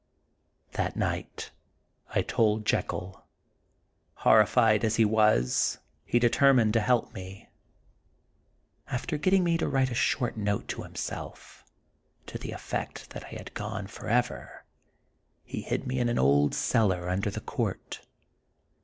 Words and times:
That 0.71 0.95
night 0.95 1.51
I 2.09 2.23
told 2.23 2.65
Jekyll. 2.65 3.23
Horrified 4.15 4.83
as 4.83 4.95
he 4.95 5.05
was, 5.05 5.77
he 6.05 6.17
determined 6.17 6.73
to 6.73 6.79
help 6.81 7.13
me. 7.13 7.49
After 8.87 9.19
getting 9.19 9.43
me 9.43 9.59
to 9.59 9.67
write 9.67 9.91
a 9.91 9.93
short 9.93 10.35
note 10.35 10.67
to 10.69 10.81
himself, 10.81 11.63
to 12.25 12.39
the 12.39 12.51
effect 12.51 13.11
that 13.11 13.25
I 13.25 13.37
had 13.37 13.53
gone 13.53 13.85
forever, 13.85 14.65
he 15.43 15.61
hid 15.61 15.85
me 15.85 15.99
in 15.99 16.09
an 16.09 16.17
old 16.17 16.55
cellar 16.55 17.07
under 17.07 17.29
the 17.29 17.39
court. 17.41 18.03